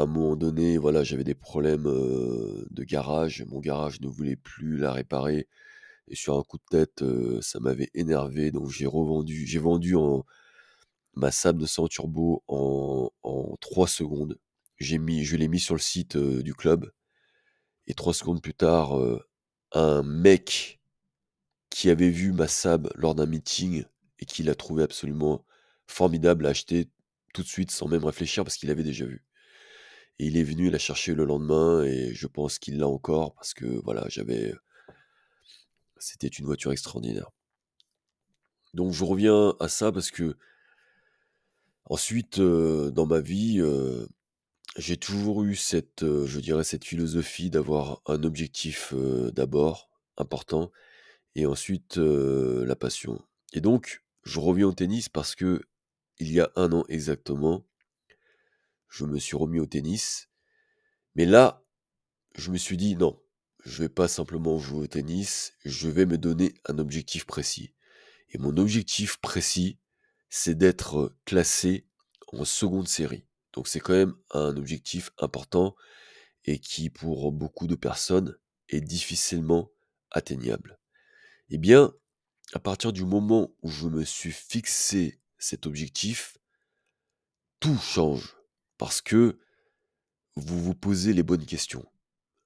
un 0.01 0.05
moment 0.05 0.35
donné, 0.35 0.77
voilà, 0.77 1.03
j'avais 1.03 1.23
des 1.23 1.33
problèmes, 1.35 1.83
de 1.85 2.83
garage. 2.83 3.43
Mon 3.47 3.59
garage 3.59 4.01
ne 4.01 4.07
voulait 4.07 4.35
plus 4.35 4.77
la 4.77 4.91
réparer. 4.93 5.47
et 6.09 6.15
sur 6.15 6.37
un 6.37 6.43
coup 6.43 6.57
de 6.59 6.63
tête, 6.71 7.03
ça 7.41 7.59
m'avait 7.61 7.89
énervé 7.95 8.51
donc 8.51 8.69
j'ai 8.71 8.85
revendu 8.87 9.45
j'ai 9.47 9.59
vendu 9.59 9.95
en 9.95 10.25
ma 11.15 11.31
Saab 11.31 11.59
900 11.61 11.87
turbo 11.89 12.43
en 12.49 13.11
en 13.23 13.55
3 13.61 13.87
secondes. 13.89 14.37
J'ai 14.77 14.97
mis 14.97 15.23
je 15.23 15.37
l'ai 15.37 15.47
mis 15.47 15.59
sur 15.59 15.75
le 15.75 15.79
site, 15.79 16.17
du 16.17 16.53
club 16.53 16.91
et 17.87 17.93
3 17.93 18.13
secondes 18.13 18.41
plus 18.41 18.53
tard, 18.53 18.93
un 19.71 20.03
mec 20.03 20.79
qui 21.69 21.89
avait 21.89 22.09
vu 22.09 22.31
ma 22.31 22.47
Saab 22.47 22.91
lors 22.95 23.15
d'un 23.15 23.25
meeting 23.25 23.85
et 24.19 24.25
qui 24.25 24.43
l'a 24.43 24.55
trouvé 24.55 24.83
absolument 24.83 25.45
formidable, 25.87 26.43
l'a 26.43 26.49
acheté 26.49 26.89
tout 27.33 27.43
de 27.43 27.47
suite 27.47 27.71
sans 27.71 27.87
même 27.87 28.05
réfléchir 28.05 28.43
parce 28.43 28.57
qu'il 28.57 28.69
l'avait 28.69 28.83
déjà 28.83 29.05
vu 29.05 29.23
et 30.19 30.27
il 30.27 30.37
est 30.37 30.43
venu 30.43 30.69
la 30.69 30.79
chercher 30.79 31.13
le 31.13 31.25
lendemain 31.25 31.83
et 31.83 32.13
je 32.13 32.27
pense 32.27 32.59
qu'il 32.59 32.77
l'a 32.77 32.87
encore 32.87 33.33
parce 33.35 33.53
que 33.53 33.65
voilà, 33.83 34.05
j'avais 34.07 34.53
c'était 35.97 36.27
une 36.27 36.45
voiture 36.45 36.71
extraordinaire. 36.71 37.29
Donc 38.73 38.93
je 38.93 39.03
reviens 39.03 39.55
à 39.59 39.67
ça 39.67 39.91
parce 39.91 40.11
que 40.11 40.37
ensuite, 41.85 42.39
dans 42.39 43.05
ma 43.05 43.19
vie, 43.19 43.61
j'ai 44.77 44.97
toujours 44.97 45.43
eu 45.43 45.55
cette, 45.55 46.03
heu, 46.03 46.25
je 46.25 46.39
dirais 46.41 46.63
cette 46.65 46.83
philosophie 46.85 47.49
d'avoir 47.49 48.01
un 48.07 48.23
objectif, 48.23 48.93
heu, 48.93 49.31
d'abord, 49.33 49.89
important 50.17 50.71
et 51.35 51.45
ensuite, 51.47 51.97
heu, 51.99 52.65
la 52.65 52.75
passion. 52.75 53.21
Et 53.53 53.61
donc 53.61 54.03
je 54.25 54.39
reviens 54.39 54.67
au 54.67 54.73
tennis 54.73 55.09
parce 55.09 55.35
qu'il 55.35 55.61
y 56.21 56.41
a 56.41 56.51
1 56.57 56.73
an 56.73 56.85
exactement 56.89 57.65
je 58.89 59.05
me 59.05 59.19
suis 59.19 59.35
remis 59.35 59.59
au 59.59 59.65
tennis, 59.65 60.29
mais 61.15 61.25
là, 61.25 61.63
je 62.35 62.51
me 62.51 62.57
suis 62.57 62.77
dit: 62.77 62.95
«Non, 62.97 63.21
je 63.65 63.83
vais 63.83 63.89
pas 63.89 64.07
simplement 64.09 64.59
jouer 64.59 64.81
au 64.85 64.87
tennis, 64.87 65.53
je 65.65 65.89
vais 65.89 66.05
me 66.07 66.17
donner 66.19 66.55
un 66.67 66.79
objectif 66.79 67.25
précis» 67.25 67.73
et 68.31 68.39
mon 68.39 68.57
objectif 68.57 69.17
précis, 69.17 69.79
c'est 70.29 70.55
d'être 70.57 71.15
classé 71.25 71.87
en 72.33 72.45
seconde 72.45 72.87
série. 72.89 73.25
Donc 73.55 73.67
c'est 73.67 73.79
quand 73.79 73.93
même 73.93 74.15
un 74.31 74.55
objectif 74.57 75.11
important 75.17 75.75
et 76.43 76.59
qui, 76.59 76.89
pour 76.89 77.31
beaucoup 77.31 77.67
de 77.67 77.75
personnes, 77.75 78.37
est 78.69 78.81
difficilement 78.81 79.71
atteignable. 80.11 80.79
Et 81.49 81.57
bien, 81.57 81.93
à 82.53 82.59
partir 82.59 82.93
du 82.93 83.05
moment 83.05 83.55
où 83.61 83.69
je 83.69 83.87
me 83.87 84.03
suis 84.03 84.31
fixé 84.31 85.19
cet 85.37 85.65
objectif 85.65 86.37
tout 87.59 87.77
change 87.77 88.37
parce 88.77 89.01
que 89.01 89.39
vous 90.35 90.61
vous 90.61 90.75
posez 90.75 91.13
les 91.13 91.23
bonnes 91.23 91.45
questions. 91.45 91.85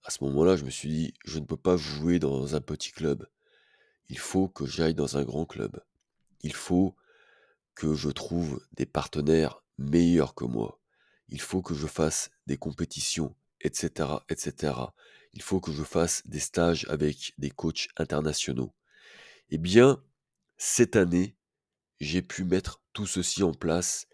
À 0.04 0.12
ce 0.12 0.24
moment-là, 0.24 0.56
je 0.56 0.64
me 0.64 0.70
suis 0.70 0.90
dit: 0.90 1.14
«Je 1.26 1.40
ne 1.40 1.46
peux 1.46 1.58
pas 1.58 1.76
jouer 1.76 2.20
dans 2.20 2.56
un 2.56 2.62
petit 2.62 2.92
club. 2.92 3.28
Il 4.08 4.20
faut 4.20 4.48
que 4.48 4.66
j'aille 4.66 4.96
dans 4.96 5.18
un 5.18 5.24
grand 5.24 5.46
club. 5.46 5.84
Il 6.42 6.54
faut 6.54 6.96
que 7.76 7.96
je 7.96 8.10
trouve 8.10 8.66
des 8.74 8.86
partenaires 8.86 9.64
meilleurs 9.78 10.36
que 10.36 10.46
moi. 10.46 10.79
Il 11.30 11.42
faut 11.42 11.62
que 11.62 11.74
je 11.74 11.88
fasse 11.88 12.30
des 12.48 12.58
compétitions 12.58 13.36
et 13.62 13.70
cetera 13.74 14.26
et 14.30 14.36
cetera. 14.36 14.94
Il 15.34 15.42
faut 15.42 15.60
que 15.60 15.72
je 15.72 15.84
fasse 15.84 16.26
des 16.26 16.40
stages 16.40 16.86
avec 16.90 17.34
des 17.38 17.52
coachs 17.52 17.88
internationaux» 17.98 18.74
et 19.52 19.58
bien, 19.58 20.04
cette 20.58 20.96
année, 20.96 21.36
j'ai 22.00 22.22
pu 22.22 22.44
mettre 22.44 22.82
tout 22.94 23.08
ceci 23.08 23.44
en 23.44 23.54
place 23.54 24.08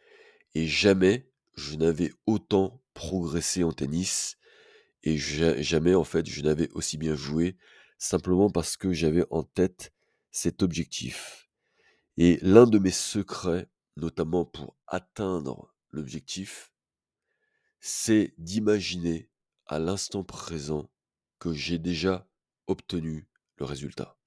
et 0.53 0.65
jamais 0.65 1.29
je 1.55 1.75
n'avais 1.75 2.13
autant 2.25 2.81
progressé 2.93 3.63
en 3.63 3.71
tennis 3.71 4.37
et 5.03 5.17
ja 5.17 5.61
jamais, 5.61 5.93
en 5.93 6.03
fait, 6.03 6.27
je 6.27 6.41
n'avais 6.41 6.69
aussi 6.71 6.97
bien 6.97 7.15
joué, 7.15 7.57
simplement 7.97 8.49
parce 8.49 8.77
que 8.77 8.93
j'avais 8.93 9.25
en 9.29 9.43
tête 9.43 9.93
cet 10.31 10.63
objectif 10.63 11.49
et 12.17 12.39
l'un 12.41 12.65
de 12.65 12.79
mes 12.79 12.91
secrets, 12.91 13.67
notamment 13.97 14.45
pour 14.45 14.77
atteindre 14.87 15.73
l'objectif 15.91 16.71
c'est 17.87 18.33
d'imaginer 18.39 19.29
à 19.67 19.77
l'instant 19.77 20.23
présent 20.23 20.89
que 21.37 21.53
j'ai 21.53 21.77
déjà 21.77 22.27
obtenu 22.65 23.29
le 23.57 23.65
résultat 23.65 24.17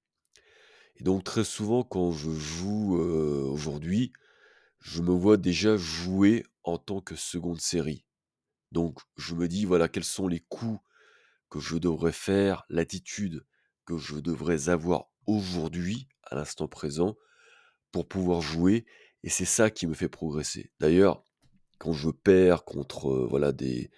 et 0.95 1.03
donc 1.03 1.23
très 1.23 1.43
souvent 1.43 1.83
quand 1.83 2.11
je 2.11 2.31
joue, 2.31 2.97
heu, 2.99 3.43
aujourd'hui, 3.49 4.11
je 4.79 5.01
me 5.01 5.11
vois 5.11 5.37
déjà 5.37 5.77
jouer 5.77 6.45
en 6.63 6.77
tant 6.77 7.01
que 7.01 7.15
seconde 7.15 7.61
série. 7.61 8.05
Donc 8.71 8.99
je 9.17 9.35
me 9.35 9.47
dis: 9.47 9.65
«Voilà, 9.65 9.87
quels 9.89 10.03
sont 10.05 10.27
les 10.27 10.41
coups 10.41 10.79
que 11.49 11.59
je 11.59 11.77
devrais 11.77 12.13
faire, 12.13 12.65
l'attitude 12.69 13.45
que 13.85 13.97
je 13.97 14.17
devrais 14.17 14.69
avoir 14.69 15.05
aujourd'hui, 15.27 16.07
à 16.23 16.35
l'instant 16.35 16.67
présent, 16.67 17.17
pour 17.91 18.07
pouvoir 18.07 18.41
jouer» 18.41 18.85
et 19.23 19.29
c'est 19.29 19.45
ça 19.45 19.69
qui 19.69 19.87
me 19.87 19.93
fait 19.95 20.09
progresser. 20.09 20.71
D'ailleurs, 20.79 21.25
quand 21.79 21.93
je 21.93 22.09
perds 22.09 22.63
contre, 22.65 23.27
voilà 23.29 23.51
des 23.51 23.89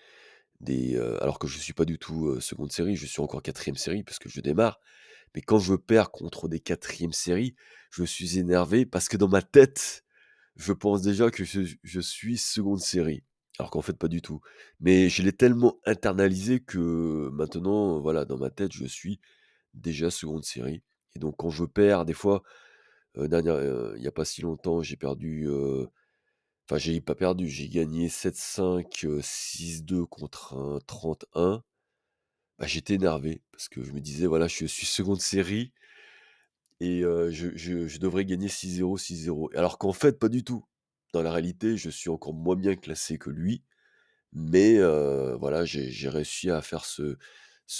alors 1.20 1.40
que 1.40 1.48
je 1.48 1.58
suis 1.58 1.74
pas 1.74 1.86
du 1.86 1.98
tout, 1.98 2.40
seconde 2.40 2.72
série, 2.72 2.96
je 2.96 3.08
suis 3.08 3.22
encore 3.22 3.42
4e 3.42 3.76
série 3.76 4.04
parce 4.04 4.20
que 4.20 4.30
je 4.30 4.42
démarre, 4.42 4.80
mais 5.34 5.42
quand 5.42 5.60
je 5.60 5.74
perds 5.74 6.12
contre 6.12 6.48
des 6.48 6.60
4e 6.60 7.12
série, 7.14 7.56
je 7.90 8.04
suis 8.04 8.38
énervé 8.38 8.86
parce 8.86 9.10
que 9.10 9.18
dans 9.18 9.28
ma 9.28 9.42
tête, 9.42 10.04
je 10.56 10.72
pense 10.72 11.02
déjà 11.02 11.32
que 11.32 11.44
je 11.44 12.00
suis 12.00 12.38
seconde 12.38 12.80
série, 12.80 13.24
alors 13.58 13.72
qu'en 13.72 13.82
fait 13.82 13.98
pas 13.98 14.08
du 14.08 14.22
tout. 14.22 14.40
Mais 14.80 15.10
je 15.10 15.24
l'ai 15.24 15.34
tellement 15.34 15.80
internalisé 15.86 16.60
que 16.60 17.30
maintenant, 17.34 18.00
voilà, 18.00 18.26
dans 18.26 18.38
ma 18.38 18.52
tête, 18.52 18.72
je 18.72 18.86
suis 18.86 19.20
déjà 19.74 20.12
seconde 20.12 20.46
série 20.46 20.84
et 21.16 21.20
donc 21.20 21.38
quand 21.38 21.50
je 21.50 21.66
perds 21.66 22.06
des 22.06 22.14
fois, 22.14 22.44
il 23.16 23.30
y 23.98 24.08
a 24.08 24.12
pas 24.12 24.26
si 24.26 24.42
longtemps, 24.44 24.84
j'ai 24.84 24.96
perdu, 24.96 25.50
enfin 26.72 26.78
j'ai 26.78 27.02
pas 27.02 27.16
perdu, 27.16 27.50
j'ai 27.50 27.68
gagné 27.68 28.08
7-5, 28.08 29.04
heu, 29.04 29.20
6-2 29.22 30.06
contre 30.06 30.54
un 30.56 30.80
31. 30.88 31.64
Bah, 32.60 32.68
j'étais 32.68 32.96
énervé 32.96 33.42
parce 33.52 33.70
que 33.70 33.84
je 33.84 33.92
me 33.92 34.00
disais: 34.02 34.28
«Voilà, 34.28 34.48
je 34.48 34.66
suis 34.66 34.86
seconde 34.88 35.22
série 35.22 35.74
et 36.80 37.02
heu, 37.04 37.30
je 37.32 37.98
devrais 38.00 38.26
gagner 38.26 38.48
6-0, 38.48 38.98
6-0» 38.98 39.50
alors 39.56 39.78
qu'en 39.78 39.94
fait 39.94 40.18
pas 40.20 40.30
du 40.30 40.44
tout. 40.44 40.66
Dans 41.14 41.22
la 41.22 41.32
réalité, 41.32 41.76
je 41.78 41.90
suis 41.90 42.10
encore 42.10 42.34
moins 42.34 42.56
bien 42.56 42.76
classé 42.76 43.18
que 43.18 43.30
lui, 43.30 43.64
mais 44.34 44.78
heu, 44.80 45.36
voilà, 45.40 45.66
j'ai 45.66 46.10
réussi 46.10 46.52
à 46.52 46.62
faire 46.62 46.86
ce 46.86 47.18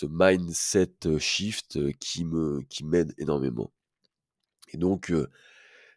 mindset 0.10 1.20
shift 1.20 1.80
qui 2.00 2.26
qui 2.70 2.86
m'aide 2.86 3.14
énormément 3.18 3.72
et 4.74 4.78
donc 4.78 5.12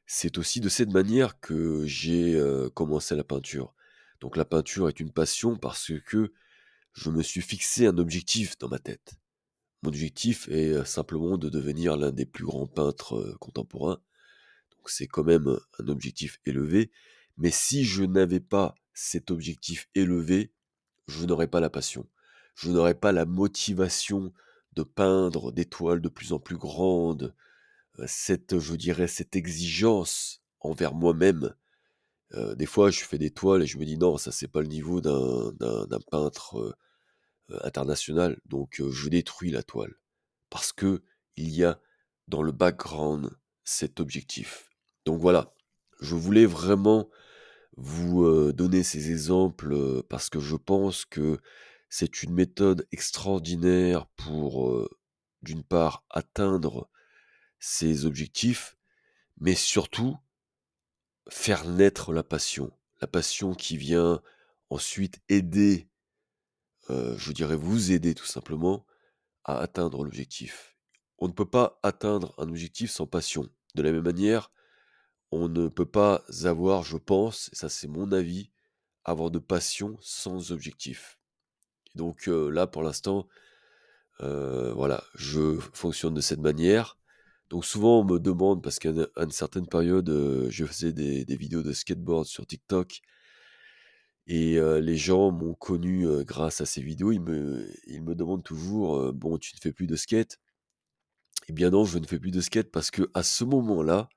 c'est 0.06 0.38
aussi 0.38 0.60
de 0.60 0.68
cette 0.68 0.92
manière 0.92 1.40
que 1.40 1.84
j'ai, 1.86 2.40
commencé 2.74 3.16
la 3.16 3.24
peinture. 3.24 3.74
Donc 4.20 4.36
la 4.36 4.44
peinture 4.44 4.88
est 4.88 5.00
une 5.00 5.12
passion 5.12 5.56
parce 5.56 5.92
que 6.06 6.32
je 6.92 7.10
me 7.10 7.22
suis 7.22 7.42
fixé 7.42 7.86
un 7.86 7.98
objectif 7.98 8.58
dans 8.58 8.68
ma 8.68 8.78
tête. 8.78 9.14
Mon 9.82 9.88
objectif 9.88 10.48
est, 10.48 10.84
simplement 10.84 11.36
de 11.36 11.48
devenir 11.48 11.96
l'un 11.96 12.12
des 12.12 12.24
plus 12.24 12.44
grands 12.44 12.66
peintres, 12.66 13.36
contemporains. 13.40 14.00
Donc 14.70 14.90
c'est 14.90 15.06
quand 15.06 15.24
même 15.24 15.58
un 15.78 15.88
objectif 15.88 16.40
élevé, 16.46 16.90
mais 17.36 17.50
si 17.50 17.84
je 17.84 18.04
n'avais 18.04 18.40
pas 18.40 18.74
cet 18.94 19.30
objectif 19.30 19.88
élevé, 19.94 20.52
je 21.08 21.24
n'aurais 21.26 21.48
pas 21.48 21.60
la 21.60 21.70
passion. 21.70 22.08
Je 22.54 22.70
n'aurais 22.70 22.94
pas 22.94 23.12
la 23.12 23.26
motivation 23.26 24.32
de 24.74 24.82
peindre 24.82 25.52
des 25.52 25.64
toiles 25.64 26.00
de 26.00 26.08
plus 26.08 26.32
en 26.32 26.38
plus 26.38 26.56
grandes, 26.56 27.34
cette, 28.06 28.58
je 28.58 28.74
dirais, 28.76 29.08
cette 29.08 29.36
exigence 29.36 30.42
envers 30.60 30.94
moi-même. 30.94 31.54
Heu, 32.34 32.56
des 32.56 32.66
fois, 32.66 32.90
je 32.90 33.04
fais 33.04 33.18
des 33.18 33.30
toiles 33.32 33.62
et 33.64 33.66
je 33.66 33.78
me 33.78 33.84
dis: 33.86 33.98
«Non, 33.98 34.18
ça 34.18 34.32
c'est 34.32 34.48
pas 34.48 34.62
le 34.62 34.68
niveau 34.68 35.00
d'un 35.00 35.52
peintre, 36.10 36.58
heu, 36.58 36.74
international», 37.64 38.40
donc 38.46 38.82
je 38.90 39.08
détruis 39.10 39.50
la 39.52 39.62
toile 39.62 39.94
parce 40.50 40.72
qu'il 40.72 41.00
y 41.36 41.64
a 41.64 41.80
dans 42.28 42.42
le 42.42 42.52
background 42.52 43.30
cet 43.64 44.00
objectif. 44.00 44.70
Donc 45.06 45.20
voilà, 45.20 45.54
je 46.00 46.14
voulais 46.16 46.46
vraiment 46.46 47.10
vous, 47.76 48.52
donner 48.52 48.82
ces 48.84 49.10
exemples, 49.12 50.02
parce 50.08 50.30
que 50.30 50.40
je 50.40 50.56
pense 50.56 51.04
que 51.06 51.38
c'est 51.90 52.22
une 52.24 52.32
méthode 52.34 52.86
extraordinaire 52.92 54.06
pour, 54.16 54.88
d'une 55.42 55.64
part 55.64 56.04
atteindre 56.10 56.90
ses 57.64 58.04
objectifs, 58.04 58.76
mais 59.40 59.54
surtout 59.54 60.18
faire 61.28 61.64
naître 61.66 62.12
la 62.12 62.22
passion. 62.22 62.70
La 63.00 63.06
passion 63.06 63.54
qui 63.54 63.76
vient 63.76 64.22
ensuite 64.70 65.20
aider, 65.28 65.88
heu, 66.90 67.14
je 67.18 67.32
dirais 67.32 67.56
vous 67.56 67.92
aider 67.92 68.14
tout 68.14 68.26
simplement 68.26 68.86
à 69.44 69.58
atteindre 69.58 70.04
l'objectif. 70.04 70.76
On 71.18 71.28
ne 71.28 71.32
peut 71.32 71.48
pas 71.48 71.80
atteindre 71.82 72.34
un 72.38 72.48
objectif 72.48 72.90
sans 72.90 73.06
passion. 73.06 73.48
De 73.74 73.82
la 73.82 73.92
même 73.92 74.04
manière, 74.04 74.52
on 75.32 75.48
ne 75.48 75.68
peut 75.68 75.86
pas 75.86 76.24
avoir, 76.44 76.84
je 76.84 76.98
pense, 76.98 77.50
et 77.52 77.56
ça 77.56 77.68
c'est 77.68 77.88
mon 77.88 78.12
avis, 78.12 78.50
avoir 79.04 79.30
de 79.30 79.38
passion 79.40 79.98
sans 80.02 80.52
objectif. 80.52 81.18
Donc 81.94 82.28
heu, 82.28 82.50
là 82.50 82.66
pour 82.66 82.82
l'instant, 82.82 83.28
heu, 84.22 84.72
voilà, 84.74 85.04
je 85.14 85.58
fonctionne 85.74 86.14
de 86.14 86.20
cette 86.20 86.40
manière. 86.40 86.98
Donc 87.50 87.64
souvent 87.64 88.00
on 88.00 88.04
me 88.04 88.18
demande, 88.18 88.62
parce 88.62 88.78
qu'à 88.78 88.90
une, 89.16 89.30
certaine 89.30 89.66
période, 89.66 90.08
euh, 90.08 90.48
je 90.50 90.64
faisais 90.64 90.92
des, 90.92 91.24
vidéos 91.36 91.62
de 91.62 91.72
skateboard 91.72 92.26
sur 92.26 92.46
TikTok 92.46 93.00
et 94.26 94.58
euh, 94.58 94.80
les 94.80 94.96
gens 94.96 95.30
m'ont 95.30 95.54
connu 95.54 96.06
euh, 96.06 96.24
grâce 96.24 96.60
à 96.60 96.66
ces 96.66 96.80
vidéos. 96.80 97.12
Ils 97.12 97.20
me, 97.20 97.68
ils 97.86 98.02
me 98.02 98.14
demandent 98.14 98.42
toujours, 98.44 99.12
bon, 99.12 99.38
tu 99.38 99.54
ne 99.54 99.60
fais 99.60 99.72
plus 99.72 99.86
de 99.86 99.96
skate? 99.96 100.40
Eh 101.48 101.52
bien 101.52 101.70
non, 101.70 101.84
je 101.84 101.98
ne 101.98 102.06
fais 102.06 102.18
plus 102.18 102.30
de 102.30 102.40
skate 102.40 102.70
parce 102.70 102.90
que 102.90 103.10
à 103.14 103.22
ce 103.22 103.44
moment-là, 103.44 104.08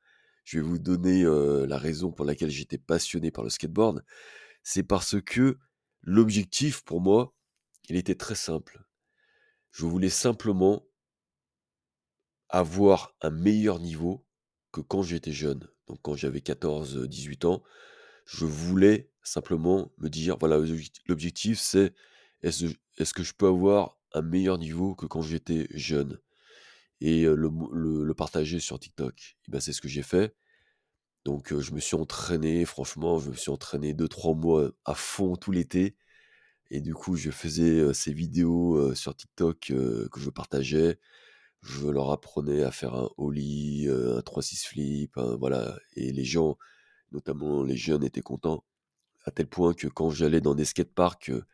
je 0.45 0.59
vais 0.59 0.65
vous 0.65 0.79
donner 0.79 1.23
la 1.23 1.77
raison 1.77 2.11
pour 2.11 2.25
laquelle 2.25 2.49
j'étais 2.49 2.77
passionné 2.77 3.31
par 3.31 3.43
le 3.43 3.49
skateboard. 3.49 4.03
C'est 4.63 4.83
parce 4.83 5.21
que 5.21 5.57
l'objectif 6.03 6.83
pour 6.83 7.01
moi, 7.01 7.33
il 7.89 7.97
était 7.97 8.15
très 8.15 8.35
simple. 8.35 8.85
Je 9.71 9.85
voulais 9.85 10.09
simplement 10.09 10.87
avoir 12.49 13.15
un 13.21 13.29
meilleur 13.31 13.79
niveau 13.79 14.25
que 14.71 14.81
quand 14.81 15.03
j'étais 15.03 15.31
jeune. 15.31 15.67
Donc 15.87 15.99
quand 16.01 16.15
j'avais 16.15 16.41
14-18 16.41 17.45
ans, 17.45 17.63
je 18.25 18.45
voulais 18.45 19.11
simplement 19.23 19.91
me 19.97 20.09
dire, 20.09 20.37
voilà, 20.39 20.57
l'objectif- 21.07 21.59
c'est 21.59 21.93
est-ce 22.43 22.65
est-ce 22.97 23.13
que 23.13 23.23
je 23.23 23.33
peux 23.33 23.47
avoir 23.47 23.97
un 24.13 24.21
meilleur 24.21 24.57
niveau 24.57 24.95
que 24.95 25.05
quand 25.05 25.21
j'étais 25.21 25.67
jeune? 25.71 26.19
Et 27.01 27.23
euh, 27.25 27.35
le, 27.35 27.49
le- 28.05 28.13
partager 28.15 28.59
sur 28.59 28.79
TikTok. 28.79 29.37
Ben, 29.49 29.59
c'est 29.61 29.73
ce 29.73 29.81
que 29.81 29.87
j'ai 29.89 30.03
fait. 30.03 30.35
Donc 31.25 31.51
euh, 31.53 31.61
je 31.61 31.73
me 31.73 31.79
suis 31.79 31.95
entraîné, 31.95 32.65
franchement, 32.65 33.19
je 33.19 33.29
me 33.31 33.35
suis 33.35 33.51
entraîné 33.51 33.93
deux 33.93 34.07
trois 34.07 34.33
mois 34.35 34.71
à 34.85 34.95
fond 34.95 35.35
tout 35.35 35.51
l'été. 35.51 35.95
Et 36.71 36.81
du 36.81 36.93
coup, 36.95 37.15
je 37.17 37.31
faisais 37.31 37.79
euh, 37.81 37.93
ces 37.93 38.13
vidéos 38.13 38.75
euh, 38.77 38.95
sur 38.95 39.15
TikTok 39.15 39.71
euh, 39.71 40.09
que 40.11 40.19
je 40.21 40.29
partageais. 40.31 40.99
Je 41.67 41.87
leur 41.87 42.11
apprenais 42.11 42.63
à 42.63 42.71
faire 42.71 42.95
un 42.95 43.09
ollie, 43.17 43.87
euh, 43.87 44.17
un 44.17 44.21
3-6 44.21 44.65
flip, 44.65 45.17
un- 45.17 45.35
voilà. 45.37 45.77
Et 45.95 46.11
les 46.13 46.23
gens, 46.25 46.57
notamment 47.11 47.63
les 47.63 47.77
jeunes, 47.77 48.03
étaient 48.05 48.21
contents. 48.21 48.65
À 49.25 49.31
tel 49.31 49.47
point 49.47 49.73
que 49.75 49.87
quand 49.87 50.09
j'allais 50.11 50.41
dans 50.41 50.55
des 50.55 50.65
skateparks, 50.65 51.29
euh, 51.31 51.45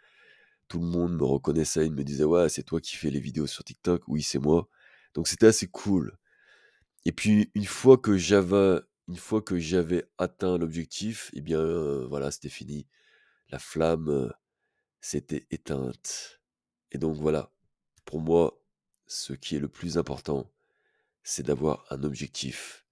tout 0.69 0.79
le 0.79 0.87
monde 0.87 1.15
me 1.17 1.25
reconnaissait. 1.25 1.85
Ils 1.87 1.93
me 1.93 2.03
disaient, 2.03 2.23
ouais, 2.25 2.49
c'est 2.49 2.63
toi 2.63 2.81
qui 2.81 2.95
fais 2.97 3.11
les 3.11 3.19
vidéos 3.21 3.47
sur 3.47 3.63
TikTok. 3.65 4.03
Oui, 4.07 4.23
c'est 4.23 4.39
moi. 4.39 4.69
Donc 5.15 5.27
c'était 5.29 5.47
assez 5.47 5.67
cool. 5.67 6.17
Et 7.05 7.11
puis 7.11 7.51
une 7.55 7.65
fois 7.65 7.97
que 7.97 8.17
j'avais, 8.17 8.79
une 9.07 9.15
fois 9.17 9.41
que 9.41 9.57
j'avais 9.57 10.05
atteint 10.17 10.57
l'objectif, 10.57 11.29
eh 11.33 11.41
bien 11.41 11.59
euh, 11.59 12.05
voilà, 12.07 12.31
c'était 12.31 12.49
fini. 12.49 12.87
La 13.49 13.59
flamme 13.59 14.31
s'était 15.01 15.47
éteinte. 15.51 16.41
Et 16.91 16.97
donc 16.97 17.15
voilà, 17.17 17.51
pour 18.05 18.21
moi, 18.21 18.59
ce 19.07 19.33
qui 19.33 19.55
est 19.55 19.59
le 19.59 19.69
plus 19.69 19.97
important, 19.97 20.51
c'est 21.23 21.43
d'avoir 21.43 21.85
un 21.89 22.03
objectif. 22.03 22.85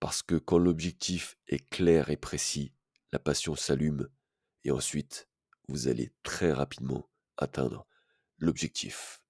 Parce 0.00 0.22
que 0.22 0.34
quand 0.34 0.58
l'objectif 0.58 1.36
est 1.46 1.68
clair 1.70 2.10
et 2.10 2.16
précis, 2.16 2.74
la 3.12 3.18
passion 3.18 3.54
s'allume 3.54 4.08
et 4.64 4.70
ensuite, 4.70 5.28
vous 5.68 5.88
allez 5.88 6.12
très 6.22 6.52
rapidement 6.52 7.08
atteindre 7.36 7.86
l'objectif. 8.38 9.22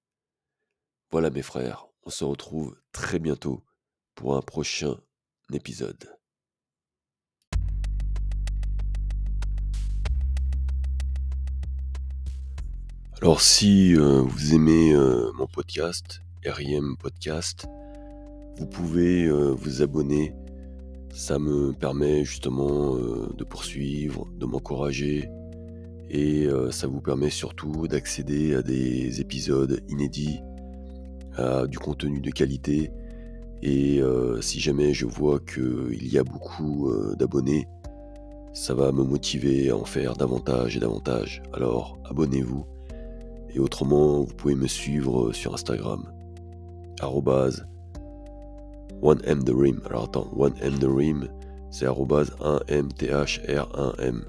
Voilà 1.11 1.31
mes 1.31 1.43
frères, 1.43 1.87
on 2.05 2.11
se 2.11 2.25
retrouve 2.25 2.81
très 2.93 3.19
bientôt 3.19 3.65
pour 4.15 4.37
un 4.37 4.43
prochain 4.43 5.01
épisode. 5.53 6.22
Alors 13.23 13.41
si 13.41 13.95
euh, 13.95 14.21
vous 14.21 14.53
aimez 14.53 14.93
euh, 14.93 15.31
mon 15.39 15.47
podcast, 15.47 16.23
RIM 16.45 16.97
Podcast, 16.99 17.69
vous 18.57 18.67
pouvez 18.67 19.27
euh, 19.27 19.55
vous 19.57 19.81
abonner. 19.81 20.35
Ça 21.15 21.39
me 21.39 21.73
permet 21.73 22.25
justement 22.25 22.97
de 22.97 23.45
poursuivre, 23.45 24.27
de 24.35 24.45
m'encourager 24.45 25.29
et 26.11 26.49
ça 26.71 26.89
vous 26.89 27.01
permet 27.01 27.31
surtout 27.31 27.87
d'accéder 27.87 28.55
à 28.55 28.63
des 28.63 29.21
épisodes 29.21 29.85
inédits, 29.89 30.41
à 31.37 31.67
du 31.67 31.79
contenu 31.79 32.21
de 32.21 32.31
qualité. 32.31 32.91
Et 33.63 34.01
si 34.41 34.59
jamais 34.59 34.95
je 34.95 35.05
vois 35.05 35.39
qu'il 35.39 36.09
y 36.09 36.17
a 36.17 36.25
beaucoup 36.25 36.91
d'abonnés, 37.19 37.69
ça 38.55 38.73
va 38.73 38.91
me 38.91 39.05
motiver 39.05 39.69
à 39.69 39.77
en 39.77 39.85
faire 39.85 40.15
davantage 40.15 40.79
et 40.79 40.81
davantage. 40.81 41.43
Alors 41.53 41.99
abonnez-vous. 42.07 42.72
Et 43.55 43.59
autrement, 43.59 44.23
vous 44.23 44.35
pouvez 44.35 44.55
me 44.55 44.67
suivre 44.67 45.33
sur 45.33 45.55
Instagram. 45.55 46.11
arrobase 47.01 47.67
1mtherim. 49.03 49.85
Alors 49.87 50.05
attends, 50.05 50.31
1mtherim, 50.37 51.29
c'est 51.71 51.87
arrobase 51.87 52.31
1mthr1m. 52.41 54.23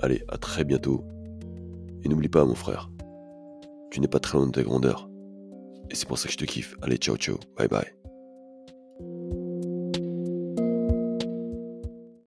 Allez, 0.00 0.22
à 0.28 0.36
très 0.36 0.64
bientôt. 0.64 1.02
Et 2.04 2.08
n'oublie 2.08 2.28
pas, 2.28 2.44
mon 2.44 2.54
frère, 2.54 2.90
tu 3.90 4.00
n'es 4.00 4.08
pas 4.08 4.20
très 4.20 4.38
loin 4.38 4.46
de 4.46 4.52
ta 4.52 4.62
grandeur. 4.62 5.08
Et 5.90 5.94
c'est 5.94 6.06
pour 6.06 6.18
ça 6.18 6.26
que 6.26 6.32
je 6.32 6.38
te 6.38 6.44
kiffe. 6.44 6.76
Allez, 6.82 6.96
ciao, 6.96 7.16
ciao. 7.16 7.38
Bye 7.56 7.68
bye. 7.68 7.95